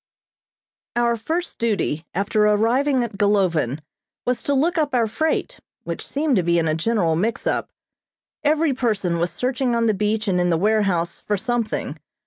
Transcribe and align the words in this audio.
Our 0.95 1.15
first 1.15 1.59
duty 1.59 2.07
after 2.15 2.43
arriving 2.45 3.03
at 3.03 3.19
Golovin 3.19 3.81
was 4.25 4.41
to 4.41 4.55
look 4.55 4.79
up 4.79 4.95
our 4.95 5.05
freight, 5.05 5.59
which 5.83 6.03
seemed 6.03 6.37
to 6.37 6.41
be 6.41 6.57
in 6.57 6.67
a 6.67 6.73
general 6.73 7.15
mix 7.15 7.45
up. 7.45 7.69
Each 8.43 8.75
person 8.75 9.19
was 9.19 9.31
searching 9.31 9.75
on 9.75 9.85
the 9.85 9.93
beach 9.93 10.27
and 10.27 10.41
in 10.41 10.49
the 10.49 10.57
warehouse 10.57 11.21
for 11.21 11.37
something. 11.37 11.99